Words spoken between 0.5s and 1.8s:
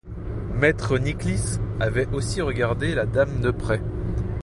Maître Niclcss